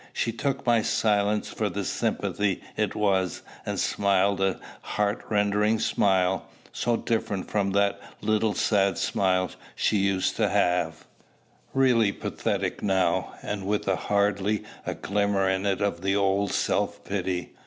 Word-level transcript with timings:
She 0.13 0.31
took 0.31 0.65
my 0.65 0.81
silence 0.81 1.49
for 1.49 1.69
the 1.69 1.85
sympathy 1.85 2.59
it 2.75 2.95
was, 2.95 3.43
and 3.67 3.79
smiled 3.79 4.41
a 4.41 4.59
heart 4.81 5.23
rending 5.29 5.77
smile, 5.77 6.47
so 6.73 6.97
different 6.97 7.51
from 7.51 7.69
that 7.73 7.99
little 8.19 8.55
sad 8.55 8.97
smile 8.97 9.51
she 9.75 9.97
used 9.97 10.35
to 10.37 10.49
have; 10.49 11.05
really 11.71 12.11
pathetic 12.11 12.81
now, 12.81 13.35
and 13.43 13.67
with 13.67 13.85
hardly 13.85 14.63
a 14.87 14.95
glimmer 14.95 15.47
in 15.47 15.67
it 15.67 15.81
of 15.81 16.01
the 16.01 16.15
old 16.15 16.51
self 16.51 17.03
pity. 17.05 17.51